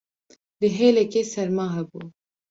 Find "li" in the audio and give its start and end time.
0.59-0.67